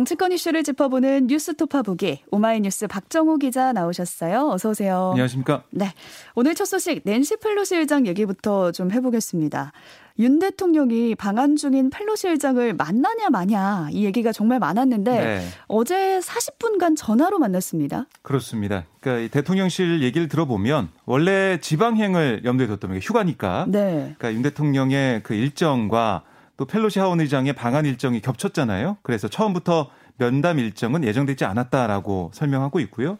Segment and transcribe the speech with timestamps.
[0.00, 4.48] 정치권 이슈를 짚어보는 뉴스 톺아보기 오마이뉴스 박정우 기자 나오셨어요.
[4.48, 5.10] 어서 오세요.
[5.10, 5.64] 안녕하십니까?
[5.72, 5.92] 네.
[6.34, 9.72] 오늘 첫 소식 낸시 펠로시 의장 얘기부터 좀 해보겠습니다.
[10.18, 15.48] 윤 대통령이 방한 중인 펠로시 의장을 만나냐 마냐 이 얘기가 정말 많았는데 네.
[15.68, 18.06] 어제 40분간 전화로 만났습니다.
[18.22, 18.84] 그렇습니다.
[19.00, 23.66] 그러니까 대통령실 얘기를 들어보면 원래 지방행을 염두에 뒀던 게 휴가니까.
[23.68, 24.14] 네.
[24.16, 26.22] 그러니까 윤 대통령의 그 일정과
[26.60, 28.98] 또 펠로시 하원 의장의 방한 일정이 겹쳤잖아요.
[29.02, 29.88] 그래서 처음부터
[30.18, 33.16] 면담 일정은 예정되지 않았다라고 설명하고 있고요.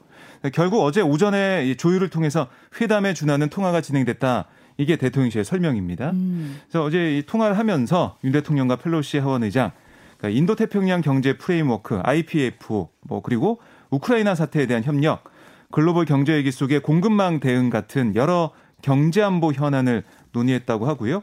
[0.53, 4.45] 결국 어제 오전에 조율을 통해서 회담에 준하는 통화가 진행됐다.
[4.77, 6.11] 이게 대통령실의 설명입니다.
[6.11, 6.61] 음.
[6.65, 9.71] 그래서 어제 이 통화를 하면서 윤 대통령과 펠로시 하원 의장
[10.19, 15.25] 그러니까 인도 태평양 경제 프레임워크 IPEF 뭐 그리고 우크라이나 사태에 대한 협력,
[15.71, 18.51] 글로벌 경제 위기 속의 공급망 대응 같은 여러
[18.83, 21.23] 경제 안보 현안을 논의했다고 하고요.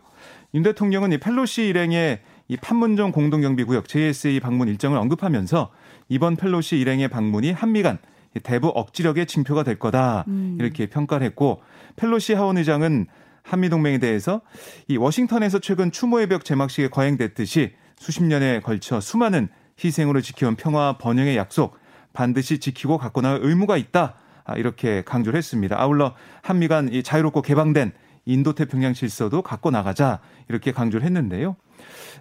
[0.57, 5.69] 윤 대통령은 이 펠로시 일행의 이 판문점 공동경비구역 JSA 방문 일정을 언급하면서
[6.09, 7.99] 이번 펠로시 일행의 방문이 한미 간
[8.41, 10.57] 대북 억지력의 징표가 될 거다 음.
[10.59, 11.61] 이렇게 평가를 했고
[11.95, 13.05] 펠로시 하원 의장은
[13.43, 14.41] 한미 동맹에 대해서
[14.87, 19.49] 이 워싱턴에서 최근 추모의 벽 제막식에 거행됐듯이 수십 년에 걸쳐 수많은
[19.83, 21.77] 희생으로 지켜온 평화 번영의 약속
[22.13, 24.15] 반드시 지키고 갖고 나갈 의무가 있다.
[24.43, 25.79] 아, 이렇게 강조를 했습니다.
[25.79, 27.91] 아울러 한미 간이 자유롭고 개방된
[28.27, 31.55] 인도 태평양 질서도 갖고 나가자 이렇게 강조를 했는데요.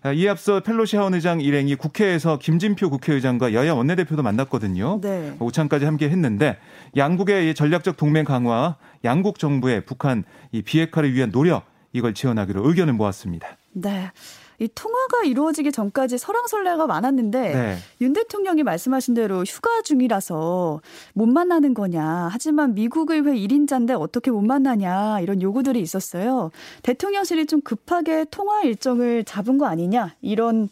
[0.03, 5.01] 아, 이에 앞서 펠로시 하원 의장 일행이 국회에서 김진표 국회의장과 여야 원내대표도 만났거든요.
[5.01, 5.35] 네.
[5.41, 6.59] 오찬까지 함께 했는데
[6.97, 13.57] 양국의 전략적 동맹 강화, 양국 정부의 북한 이 비핵화를 위한 노력 이걸 지원하기로 의견을 모았습니다.
[13.73, 14.11] 네.
[14.59, 17.77] 이 통화가 이루어지기 전까지 설왕설래가 많았는데 네.
[18.01, 20.81] 윤 대통령이 말씀하신 대로 휴가 중이라서
[21.15, 22.29] 못 만나는 거냐.
[22.31, 25.21] 하지만 미국 의회 1인자인데 어떻게 못 만나냐.
[25.21, 26.51] 이런 요구들이 있었어요.
[26.83, 30.15] 대통령실이 좀 급하게 통화 일정을 잡은 거 아니냐.
[30.23, 30.69] 이런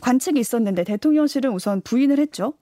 [0.00, 2.54] 관측이 있었는데 대통령실은 우선 부인을 했죠.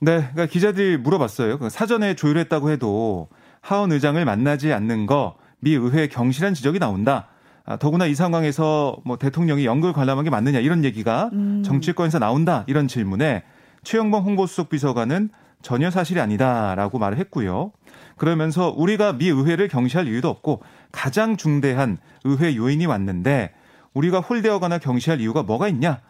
[0.00, 1.58] 네, 그러니까 기자들이 물어봤어요.
[1.58, 3.28] 그 사전에 조율했다고 해도
[3.60, 7.28] 하원 의장을 만나지 않는 거 미 의회 경실한 지적이 나온다.
[7.64, 11.62] 아, 더구나 이 상황에서 뭐 대통령이 연극을 관람한 게 맞느냐 이런 얘기가 음.
[11.64, 13.44] 정치권에서 나온다 이런 질문에
[13.84, 15.30] 최영범 홍보수석 비서관은
[15.62, 17.72] 전혀 사실이 아니다라고 말을 했고요.
[18.16, 23.52] 그러면서 우리가 미 의회를 경시할 이유도 없고 가장 중대한 의회 요인이 왔는데
[23.94, 26.00] 우리가 홀대하거나 경시할 이유가 뭐가 있냐?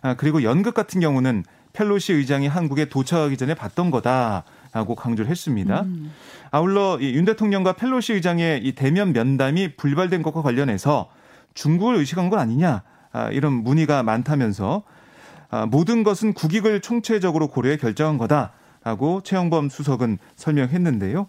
[0.00, 5.82] 아, 그리고 연극 같은 경우는 펠로시 의장이 한국에 도착하기 전에 봤던 거다 라고 강조를 했습니다.
[5.82, 6.12] 음.
[6.50, 11.10] 아울러 윤 대통령과 펠로시 의장의 이 대면 면담이 불발된 것과 관련해서
[11.54, 12.82] 중국을 의식한 건 아니냐
[13.12, 14.82] 아, 이런 문의가 많다면서
[15.50, 21.28] 아, 모든 것은 국익을 총체적으로 고려해 결정한 거다라고 최영범 수석은 설명했는데요.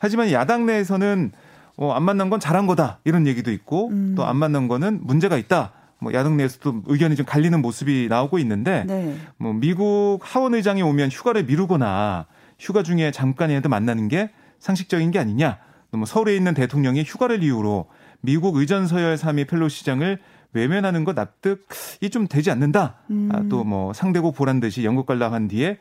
[0.00, 1.32] 하지만 야당 내에서는
[1.76, 4.14] 어, 안 만난 건 잘한 거다 이런 얘기도 있고 음.
[4.14, 5.72] 또안 만난 거는 문제가 있다.
[5.98, 9.16] 뭐 야당 내에서도 의견이 좀 갈리는 모습이 나오고 있는데 네.
[9.38, 12.26] 뭐 미국 하원 의장이 오면 휴가를 미루거나
[12.58, 15.58] 휴가 중에 잠깐이라도 만나는 게 상식적인 게 아니냐.
[15.92, 17.86] 뭐 서울에 있는 대통령이 휴가를 이유로
[18.20, 20.18] 미국 의전 서열 3위 펠로시장을
[20.54, 22.96] 외면하는 것 납득이 좀 되지 않는다.
[23.10, 23.28] 음.
[23.32, 25.78] 아, 또뭐 상대국 보란 듯이 영국 관람한 뒤에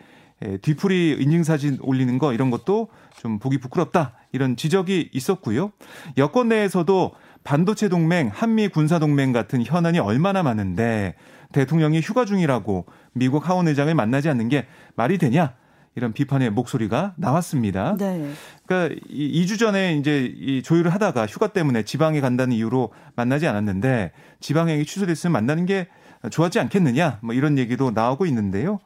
[0.62, 4.14] 뒤풀이 인증사진 올리는 거 이런 것도 좀 보기 부끄럽다.
[4.32, 5.72] 이런 지적이 있었고요.
[6.18, 7.14] 여권 내에서도
[7.44, 11.16] 반도체 동맹, 한미 군사 동맹 같은 현안이 얼마나 많은데
[11.52, 15.54] 대통령이 휴가 중이라고 미국 하원 의장을 만나지 않는 게 말이 되냐?
[15.96, 17.96] 이런 비판의 목소리가 나왔습니다.
[17.98, 18.32] 네.
[18.66, 24.86] 그러니까 2주 전에 이제 이 조율을 하다가 휴가 때문에 지방에 간다는 이유로 만나지 않았는데 지방행이
[24.86, 25.88] 취소됐으면 만나는 게
[26.30, 28.80] 좋았지 않겠느냐 뭐 이런 얘기도 나오고 있는데요.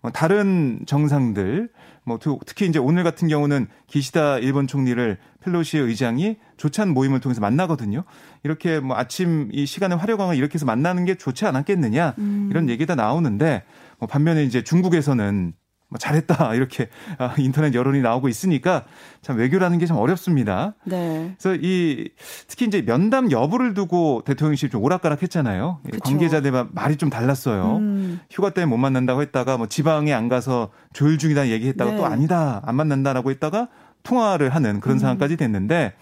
[0.00, 1.70] 뭐 다른 정상들
[2.04, 8.04] 뭐 특히 이제 오늘 같은 경우는 기시다 일본 총리를 펠로시 의장이 조찬 모임을 통해서 만나거든요.
[8.42, 12.48] 이렇게 뭐 아침 이 시간에 활용하고 이렇게 해서 만나는 게 좋지 않았겠느냐 음.
[12.50, 13.64] 이런 얘기가 나오는데
[13.98, 15.54] 뭐 반면에 이제 중국에서는
[15.88, 18.84] 뭐 잘했다 이렇게 아, 인터넷 여론이 나오고 있으니까
[19.22, 20.74] 참 외교라는 게 참 어렵습니다.
[20.84, 21.34] 네.
[21.38, 22.08] 그래서 이
[22.48, 25.80] 특히 이제 면담 여부를 두고 대통령실이 좀 오락가락했잖아요.
[25.84, 25.98] 그쵸.
[26.02, 27.76] 관계자들만 말이 좀 달랐어요.
[27.76, 28.20] 음.
[28.30, 31.96] 휴가 때문에 못 만난다고 했다가 뭐 지방에 안 가서 조율 중이다 얘기했다가 네.
[31.96, 33.68] 또 아니다 안 만난다라고 했다가
[34.02, 34.98] 통화를 하는 그런 음.
[34.98, 35.94] 상황까지 됐는데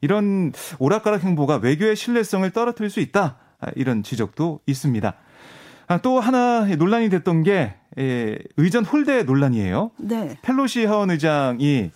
[0.00, 5.14] 이런 오락가락 행보가 외교의 신뢰성을 떨어뜨릴 수 있다 아, 이런 지적도 있습니다.
[5.86, 9.90] 아, 또 하나 논란이 됐던 게 예, 의전 홀대 논란이에요.
[9.98, 10.36] 네.
[10.42, 11.90] 펠로시 하원 의장이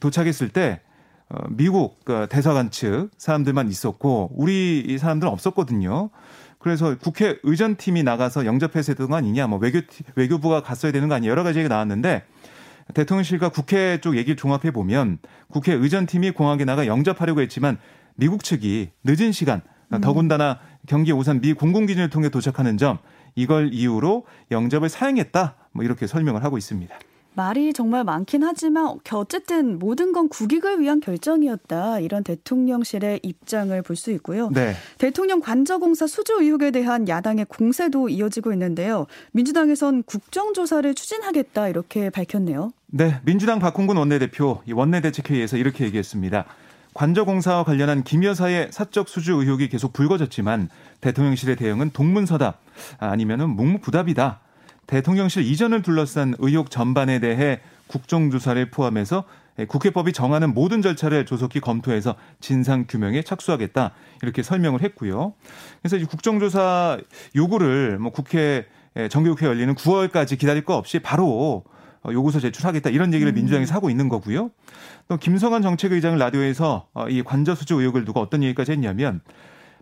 [0.00, 0.80] 도착했을 때
[1.28, 6.10] 어, 미국 그 대사관 측 사람들만 있었고 우리 사람들은 없었거든요.
[6.58, 9.80] 그래서 국회 의전팀이 나가서 영접해서 했던 거 아니냐, 뭐 외교
[10.14, 12.22] 외교부가 갔어야 되는 거 아니냐 여러 가지 얘기가 나왔는데
[12.92, 15.18] 대통령실과 국회 쪽 얘기를 종합해 보면
[15.48, 17.78] 국회 의전팀이 공항에 나가 영접하려고 했지만
[18.16, 19.62] 미국 측이 늦은 시간
[19.92, 20.00] 음.
[20.00, 22.98] 더군다나 경기 오산 미 공군기준을 통해 도착하는 점
[23.34, 25.54] 이걸 이유로 영접을 사행했다.
[25.72, 26.94] 뭐 이렇게 설명을 하고 있습니다.
[27.34, 32.00] 말이 정말 많긴 하지만 어쨌든 모든 건 국익을 위한 결정이었다.
[32.00, 34.50] 이런 대통령실의 입장을 볼 수 있고요.
[34.50, 34.74] 네.
[34.98, 39.06] 대통령 관저공사 수주 의혹에 대한 야당의 공세도 이어지고 있는데요.
[39.30, 42.72] 민주당에선 국정조사를 추진하겠다 이렇게 밝혔네요.
[42.88, 46.46] 네, 민주당 박홍근 원내대표 이 원내대책회의에서 이렇게 얘기했습니다.
[46.94, 50.68] 관저공사와 관련한 김 여사의 사적 수주 의혹이 계속 불거졌지만
[51.00, 52.60] 대통령실의 대응은 동문서답
[52.98, 54.40] 아니면은 묵묵부답이다.
[54.86, 59.24] 대통령실 이전을 둘러싼 의혹 전반에 대해 국정조사를 포함해서
[59.68, 65.34] 국회법이 정하는 모든 절차를 조속히 검토해서 진상 규명에 착수하겠다 이렇게 설명을 했고요.
[65.82, 66.98] 그래서 이 국정조사
[67.36, 68.66] 요구를 뭐 국회
[69.10, 71.64] 정기국회 열리는 9월까지 기다릴 거 없이 바로
[72.08, 73.34] 요구서 제출하겠다 이런 얘기를 음.
[73.34, 74.50] 민주당에서 하고 있는 거고요.
[75.08, 79.20] 또 김성환 정책의장을 라디오에서 어, 이 관저수주 의혹을 두고 어떤 얘기까지 했냐면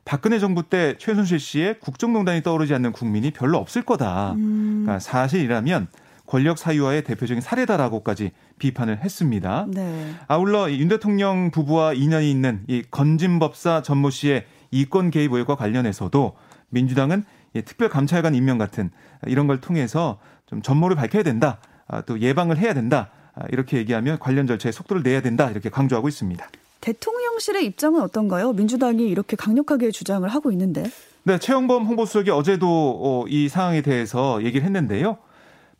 [0.05, 4.33] 박근혜 정부 때 최순실 씨의 국정농단이 떠오르지 않는 국민이 별로 없을 거다.
[4.33, 4.85] 음.
[4.85, 5.89] 그러니까 사실이라면
[6.27, 9.67] 권력 사유화의 대표적인 사례다라고까지 비판을 했습니다.
[9.69, 10.15] 네.
[10.27, 16.37] 아울러 윤 대통령 부부와 인연이 있는 이 건진법사 전모 씨의 이권 개입 의혹과 관련해서도
[16.69, 17.25] 민주당은
[17.55, 18.91] 특별감찰관 임명 같은
[19.27, 21.61] 이런 걸 통해서 좀 전모를 밝혀야 된다.
[21.89, 23.11] 아, 또 예방을 해야 된다.
[23.35, 25.51] 아, 이렇게 얘기하면 관련 절차에 속도를 내야 된다.
[25.51, 26.47] 이렇게 강조하고 있습니다.
[26.81, 28.53] 대통령실의 입장은 어떤가요?
[28.53, 30.85] 민주당이 이렇게 강력하게 주장을 하고 있는데.
[31.25, 32.67] 네, 최영범 홍보수석이 어제도
[33.03, 35.19] 어, 이 상황에 대해서 얘기를 했는데요.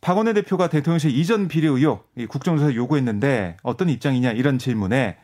[0.01, 5.17] 박원내 대표가 대통령실 이전 비리 의혹 국정조사 요구했는데 어떤 입장이냐 이런 질문에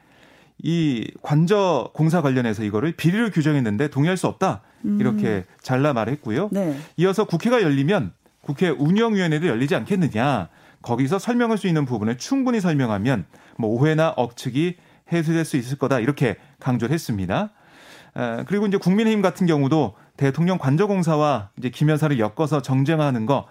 [0.62, 5.44] 이 관저 공사 관련해서 이거를 비리를 규정했는데 동의할 수 없다 이렇게 음.
[5.62, 6.50] 잘라 말했고요.
[6.52, 6.78] 네.
[6.98, 8.12] 이어서 국회가 열리면
[8.42, 10.50] 국회 운영위원회도 열리지 않겠느냐
[10.86, 13.26] 거기서 설명할 수 있는 부분을 충분히 설명하면
[13.58, 14.78] 뭐 오해나 억측이
[15.12, 17.50] 해소될 수 있을 거다 이렇게 강조를 했습니다.
[18.46, 23.48] 그리고 이제 국민의힘 같은 경우도 대통령 관저공사와 이제 김여사를 엮어서 정쟁하는 거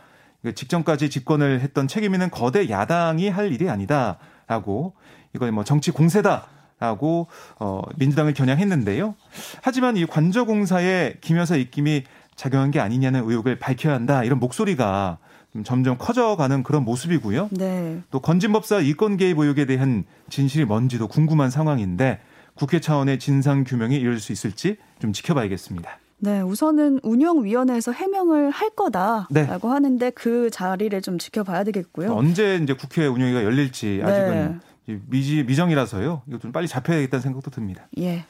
[0.55, 4.95] 직전까지 집권을 했던 책임 있는 거대 야당이 할 일이 아니다라고
[5.35, 7.27] 이건 뭐 정치 공세다라고
[7.59, 9.17] 어 민주당을 겨냥했는데요.
[9.61, 12.05] 하지만 이 관저공사에 김여사 입김이
[12.37, 15.19] 작용한 게 아니냐는 의혹을 밝혀야 한다 이런 목소리가
[15.65, 17.51] 점점 커져가는 그런 모습이고요.
[17.53, 18.01] 네.
[18.11, 22.21] 또 건진법사 이권 개입 의혹에 대한 진실이 뭔지도 궁금한 상황인데
[22.55, 25.99] 국회 차원의 진상 규명이 이룰 수 있을지 좀 지켜봐야겠습니다.
[26.19, 29.47] 네, 우선은 운영위원회에서 해명을 할 거다라고 네.
[29.61, 32.15] 하는데 그 자리를 좀 지켜봐야 되겠고요.
[32.15, 35.01] 언제 이제 국회 운영위가 열릴지 아직은 네.
[35.07, 36.23] 미지 미정이라서요.
[36.27, 37.89] 이거 좀 빨리 잡혀야 겠다는 생각도 듭니다.
[37.99, 38.25] 예.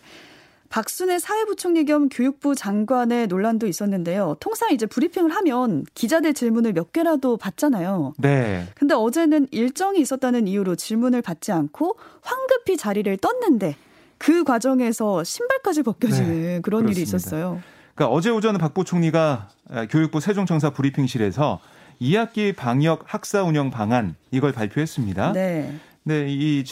[0.74, 4.34] 박순애 사회부총리 겸 교육부 장관의 논란도 있었는데요.
[4.40, 8.14] 통상 이제 브리핑을 하면 기자들 질문을 몇 개라도 받잖아요.
[8.18, 8.66] 네.
[8.74, 13.76] 근데 어제는 일정이 있었다는 이유로 질문을 받지 않고 황급히 자리를 떴는데
[14.18, 16.90] 그 과정에서 신발까지 벗겨지는 네, 그런 그렇습니다.
[16.90, 17.62] 일이 있었어요.
[17.94, 19.50] 그러니까 어제 오전 박 부총리가
[19.90, 21.60] 교육부 세종청사 브리핑실에서
[22.02, 25.34] 2학기 방역 학사 운영 방안 이걸 발표했습니다.
[25.34, 25.72] 네.
[26.02, 26.64] 네, 이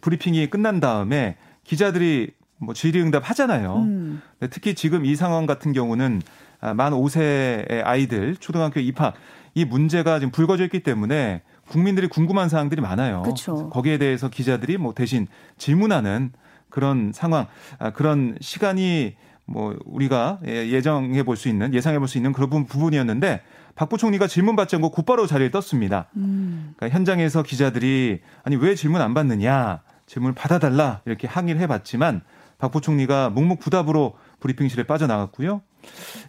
[0.00, 2.30] 브리핑이 끝난 다음에 기자들이
[2.62, 3.76] 뭐 질의응답 하잖아요.
[3.78, 4.22] 음.
[4.50, 6.22] 특히 지금 이 상황 같은 경우는
[6.60, 9.14] 아, 만 5세의 아이들 초등학교 입학
[9.54, 13.22] 이 문제가 지금 불거져 있기 때문에 국민들이 궁금한 사항들이 많아요.
[13.22, 13.68] 그쵸.
[13.70, 15.26] 거기에 대해서 기자들이 뭐 대신
[15.58, 16.32] 질문하는
[16.70, 17.46] 그런 상황,
[17.78, 22.64] 아, 그런 시간이 뭐 우리가 예, 예정해 볼 수 있는 예상해 볼 수 있는 그런
[22.64, 23.42] 부분이었는데
[23.74, 26.06] 박 부총리가 질문 받지 않고 곧바로 자리에 떴습니다.
[26.16, 26.74] 음.
[26.76, 29.80] 그러니까 현장에서 기자들이 아니 왜 질문 안 받느냐
[30.12, 32.20] 질문을 받아달라 이렇게 항의를 해봤지만
[32.58, 35.62] 박 부총리가 묵묵부답으로 브리핑실에 빠져나갔고요.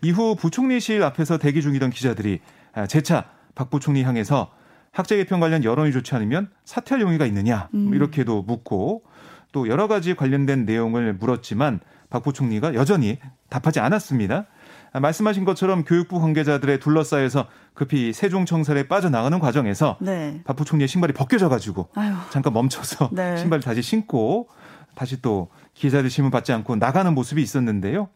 [0.02, 2.40] 이후 부총리실 앞에서 대기 중이던 기자들이
[2.74, 3.26] 아, 재차
[3.56, 4.52] 박 부총리 향해서
[4.94, 7.94] 학제 개편 관련 여론이 좋지 않으면 사퇴할 용의가 있느냐 음.
[7.94, 9.04] 이렇게도 묻고
[9.52, 14.46] 또 여러 가지 관련된 내용을 물었지만 박 부총리가 여전히 답하지 않았습니다.
[14.94, 20.42] 아, 말씀하신 것처럼 교육부 관계자들의 둘러싸여서 급히 세종청사에 빠져나가는 과정에서 네.
[20.46, 21.90] 박 부총리의 신발이 벗겨져 가지고
[22.30, 23.36] 잠깐 멈춰서 네.
[23.38, 24.48] 신발을 다시 신고
[24.94, 28.10] 다시 또 기자들 질문 받지 않고 나가는 모습이 있었는데요.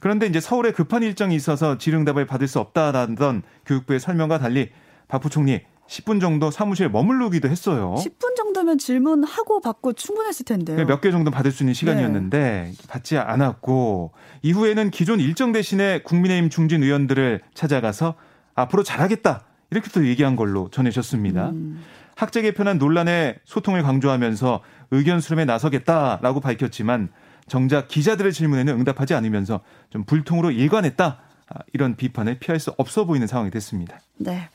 [0.00, 4.70] 그런데 이제 서울에 급한 일정이 있어서 질응답을 받을 수 없다라던 교육부의 설명과 달리
[5.06, 7.94] 박 부총리 10분 정도 사무실에 머물르기도 했어요.
[7.98, 10.84] 10분 정도면 질문하고 받고 충분했을 텐데요.
[10.86, 12.72] 몇 개 정도 받을 수 있는 시간이었는데 네.
[12.88, 14.12] 받지 않았고
[14.42, 18.14] 이후에는 기존 일정 대신에 국민의힘 중진 의원들을 찾아가서
[18.54, 21.50] 앞으로 잘하겠다 이렇게 또 얘기한 걸로 전해졌습니다.
[21.50, 21.82] 음.
[22.16, 24.60] 학제 개편안 논란에 소통을 강조하면서
[24.92, 27.08] 의견 수렴에 나서겠다라고 밝혔지만
[27.48, 29.60] 정작 기자들의 질문에는 응답하지 않으면서
[29.90, 31.20] 좀 불통으로 일관했다.
[31.46, 33.98] 아, 이런 비판을 피할 수 없어 보이는 상황이 됐습니다.
[34.16, 34.48] 네.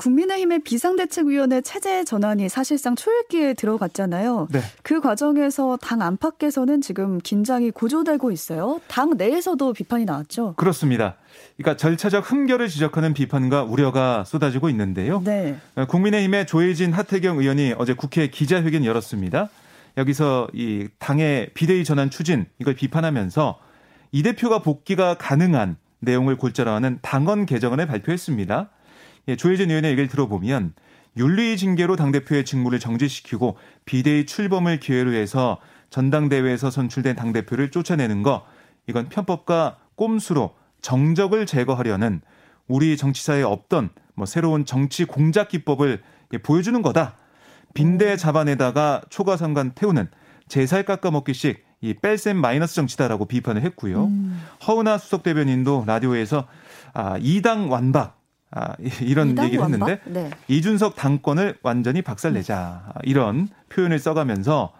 [0.00, 4.48] 국민의힘의 비상대책위원회 체제 전환이 사실상 초읽기에 들어갔잖아요.
[4.50, 4.60] 네.
[4.82, 8.80] 그 과정에서 당 안팎에서는 지금 긴장이 고조되고 있어요.
[8.88, 10.54] 당 내에서도 비판이 나왔죠.
[10.56, 11.16] 그렇습니다.
[11.58, 15.20] 그러니까 절차적 흠결을 지적하는 비판과 우려가 쏟아지고 있는데요.
[15.22, 15.58] 네.
[15.88, 19.50] 국민의힘의 조혜진 하태경 의원이 어제 국회 기자회견 열었습니다.
[19.98, 23.60] 여기서 이 당의 비대위 전환 추진 이걸 비판하면서
[24.12, 28.70] 이 대표가 복귀가 가능한 내용을 골자로 하는 당원 개정안을 발표했습니다.
[29.28, 30.74] 예, 조혜진 의원의 얘기를 들어보면
[31.16, 35.58] 윤리 징계로 당대표의 직무를 정지시키고 비대위 출범을 기회로 해서
[35.90, 38.46] 전당대회에서 선출된 당대표를 쫓아내는 거
[38.86, 42.22] 이건 편법과 꼼수로 정적을 제거하려는
[42.68, 46.00] 우리 정치사에 없던 뭐 새로운 정치 공작 기법을
[46.42, 47.16] 보여주는 거다.
[47.74, 50.08] 빈대 잡아내다가 초과상관 태우는
[50.48, 54.06] 제살 깎아먹기식 이 뺄셈 마이너스 정치다라고 비판을 했고요.
[54.06, 54.40] 음.
[54.66, 56.46] 허은하 수석 대변인도 라디오에서
[56.92, 58.19] 아, 이당 완박
[58.52, 59.88] 아, 이런 얘기를 완박?
[59.88, 60.30] 했는데 네.
[60.48, 64.72] 이준석 당권을 완전히 박살내자 이런 표현을 써가면서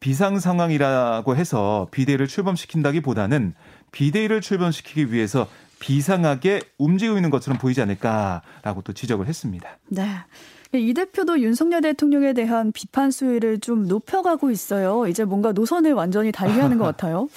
[0.00, 3.54] 비상 상황이라고 해서 비대위를 출범시킨다기보다는
[3.92, 5.46] 비대위를 출범시키기 위해서
[5.78, 9.78] 비상하게 움직이고 있는 것처럼 보이지 않을까라고 또 지적을 했습니다.
[9.88, 10.06] 네.
[10.74, 15.06] 이 대표도 윤석열 대통령에 대한 비판 수위를 좀 높여가고 있어요.
[15.06, 17.28] 이제 뭔가 노선을 완전히 달리하는 것 같아요.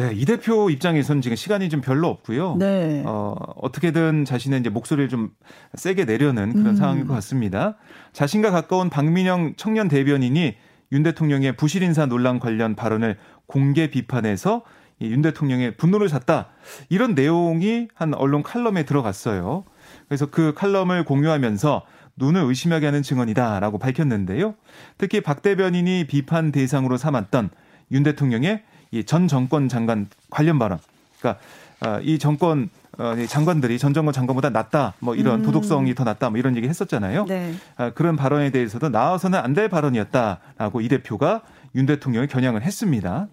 [0.00, 2.56] 네, 이 대표 입장에서는 지금 시간이 좀 별로 없고요.
[2.56, 3.02] 네.
[3.04, 5.30] 어, 어떻게든 자신의 이제 목소리를 좀
[5.74, 6.76] 세게 내려는 그런 음.
[6.76, 7.76] 상황인 것 같습니다.
[8.14, 10.56] 자신과 가까운 박민영 청년 대변인이
[10.92, 14.62] 윤 대통령의 부실 인사 논란 관련 발언을 공개 비판해서
[15.02, 16.48] 윤 대통령의 분노를 샀다.
[16.88, 19.64] 이런 내용이 한 언론 칼럼에 들어갔어요.
[20.08, 21.84] 그래서 그 칼럼을 공유하면서
[22.16, 24.54] 눈을 의심하게 하는 증언이다라고 밝혔는데요.
[24.96, 27.50] 특히 박 대변인이 비판 대상으로 삼았던
[27.92, 30.78] 윤 대통령의 이 전 정권 장관 관련 발언.
[31.20, 31.42] 그러니까
[31.86, 32.68] 어, 이 정권
[32.98, 35.44] 어, 장관들이 전 정권 장관보다 낫다, 뭐 이런 음.
[35.44, 37.24] 도덕성이 더 낫다, 뭐 이런 얘기 했었잖아요.
[37.26, 37.54] 네.
[37.76, 41.42] 아, 그런 발언에 대해서도 나와서는 안 될 발언이었다라고 이 대표가
[41.76, 43.28] 윤 대통령을 겨냥을 했습니다.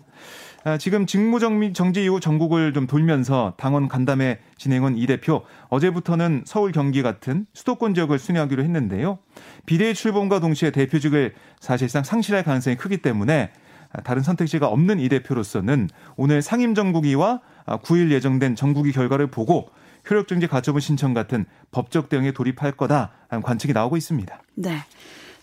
[0.63, 7.01] 아, 지금 직무정지 이후 전국을 좀 돌면서 당원 간담회 진행은 이 대표 어제부터는 서울 경기
[7.01, 9.17] 같은 수도권 지역을 순회하기로 했는데요.
[9.65, 13.51] 비대위 출범과 동시에 대표직을 사실상 상실할 가능성이 크기 때문에
[14.03, 19.69] 다른 선택지가 없는 이 대표로서는 오늘 상임정국위와 9일 예정된 정국위 결과를 보고
[20.09, 24.41] 효력정지 가처분 신청 같은 법적 대응에 돌입할 거다라는 관측이 나오고 있습니다.
[24.55, 24.77] 네.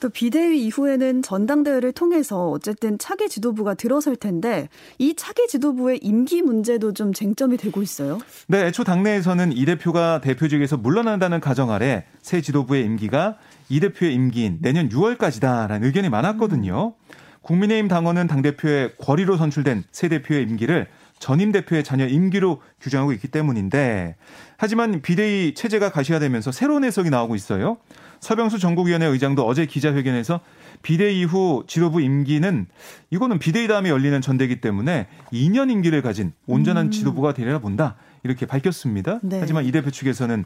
[0.00, 6.92] 또 비대위 이후에는 전당대회를 통해서 어쨌든 차기 지도부가 들어설 텐데 이 차기 지도부의 임기 문제도
[6.92, 8.18] 좀 쟁점이 되고 있어요.
[8.48, 13.38] 네, 애초 당내에서는 이 대표가 대표직에서 물러난다는 가정 아래 새 지도부의 임기가
[13.70, 16.94] 이 대표의 임기인 내년 6월까지다라는 의견이 많았거든요.
[16.98, 17.23] 음.
[17.44, 24.16] 국민의힘 당원은 당대표의 권리로 선출된 새 대표의 임기를 전임 대표의 자녀 임기로 규정하고 있기 때문인데
[24.56, 27.76] 하지만 비대위 체제가 가시화되면서 새로운 해석이 나오고 있어요.
[28.20, 30.40] 서병수 전국위원회 의장도 어제 기자회견에서
[30.82, 32.66] 비대위 이후 지도부 임기는
[33.10, 36.90] 이거는 비대위 다음에 열리는 전대기 때문에 2년 임기를 가진 온전한 음.
[36.90, 37.96] 지도부가 되리라 본다.
[38.22, 39.20] 이렇게 밝혔습니다.
[39.22, 39.38] 네.
[39.38, 40.44] 하지만 이 대표 측에서는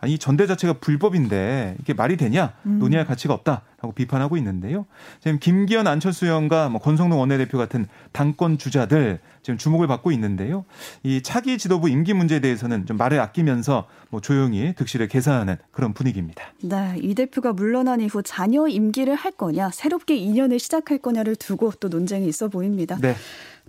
[0.00, 2.78] 아니 전대 자체가 불법인데 이게 말이 되냐 음.
[2.78, 4.86] 논의할 가치가 없다라고 비판하고 있는데요.
[5.20, 10.64] 지금 김기현 안철수 의원과 뭐 권성동 원내대표 같은 당권 주자들 지금 주목을 받고 있는데요.
[11.02, 16.44] 이 차기 지도부 임기 문제에 대해서는 좀 말을 아끼면서 뭐 조용히 득실을 계산하는 그런 분위기입니다.
[16.62, 21.88] 네, 이 대표가 물러난 이후 자녀 임기를 할 거냐, 새롭게 2년을 시작할 거냐를 두고 또
[21.88, 22.96] 논쟁이 있어 보입니다.
[23.00, 23.14] 네.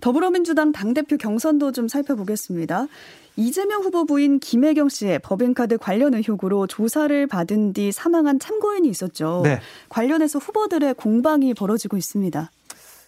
[0.02, 2.88] 더불어민주당 당대표 경선도 좀 살펴보겠습니다.
[3.36, 9.40] 이재명 후보 부인 김혜경 씨의 법인카드 관련 의혹으로 조사를 받은 뒤 사망한 참고인이 있었죠.
[9.44, 9.60] 네.
[9.88, 12.50] 관련해서 후보들의 공방이 벌어지고 있습니다.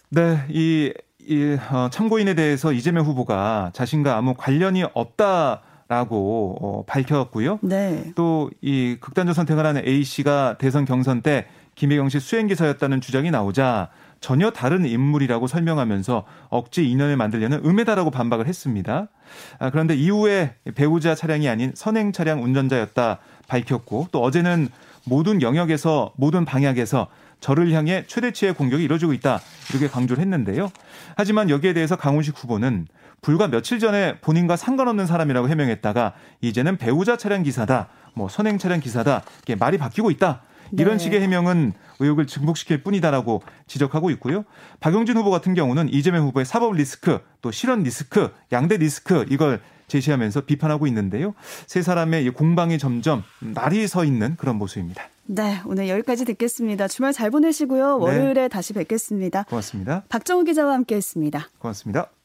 [0.09, 5.61] 네, 이, 이 어, 참고인에 대해서 이재명 후보가 자신과 아무 관련이 없다.
[5.87, 7.59] 라고 어, 밝혔고요.
[7.61, 8.11] 네.
[8.15, 13.29] 또 이 극단적 선택을 하는 A 씨가 대선 경선 때 김혜경 씨 수행 기사였다는 주장이
[13.29, 13.89] 나오자
[14.25, 19.07] 전혀 다른 인물이라고 설명하면서 억지 인연을 만들려는 음해다라고 반박을 했습니다.
[19.59, 24.69] 아, 그런데 이후에 배우자 차량이 아닌 선행 차량 운전자였다 밝혔고 또 어제는
[25.03, 27.05] 모든 영역에서 모든 방향에서
[27.39, 30.71] 저를 향해 최대치의 공격이 이뤄지고 있다 이렇게 강조를 했는데요.
[31.15, 32.87] 하지만 여기에 대해서 강훈식 후보는
[33.21, 39.21] 불과 며칠 전에 본인과 상관없는 사람이라고 해명했다가 이제는 배우자 차량 기사다, 뭐 선행 차량 기사다
[39.43, 40.41] 이게 말이 바뀌고 있다.
[40.73, 41.03] 이런 네.
[41.03, 44.45] 식의 해명은 의혹을 증폭시킬 뿐이다라고 지적하고 있고요.
[44.79, 50.41] 박용진 후보 같은 경우는 이재명 후보의 사법 리스크 또 실현 리스크 양대 리스크 이걸 제시하면서
[50.41, 51.33] 비판하고 있는데요.
[51.67, 55.03] 세 사람의 공방이 점점 날이 서 있는 그런 모습입니다.
[55.27, 56.87] 네, 오늘 여기까지 듣겠습니다.
[56.87, 57.97] 주말 잘 보내시고요.
[57.97, 58.03] 네.
[58.03, 58.47] 월요일에 네.
[58.47, 59.43] 다시 뵙겠습니다.
[59.43, 60.03] 고맙습니다.
[60.09, 61.49] 박정우 기자와 함께했습니다.
[61.59, 62.15] 고맙습니다.